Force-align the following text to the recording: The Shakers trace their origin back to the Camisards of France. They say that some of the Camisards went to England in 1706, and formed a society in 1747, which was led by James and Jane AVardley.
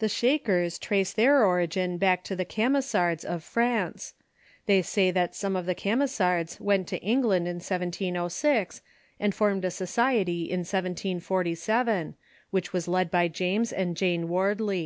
The 0.00 0.08
Shakers 0.10 0.78
trace 0.78 1.14
their 1.14 1.46
origin 1.46 1.96
back 1.96 2.24
to 2.24 2.36
the 2.36 2.44
Camisards 2.44 3.24
of 3.24 3.42
France. 3.42 4.12
They 4.66 4.82
say 4.82 5.10
that 5.12 5.34
some 5.34 5.56
of 5.56 5.64
the 5.64 5.74
Camisards 5.74 6.60
went 6.60 6.88
to 6.88 7.00
England 7.00 7.48
in 7.48 7.54
1706, 7.54 8.82
and 9.18 9.34
formed 9.34 9.64
a 9.64 9.70
society 9.70 10.42
in 10.50 10.58
1747, 10.60 12.16
which 12.50 12.74
was 12.74 12.86
led 12.86 13.10
by 13.10 13.28
James 13.28 13.72
and 13.72 13.96
Jane 13.96 14.28
AVardley. 14.28 14.82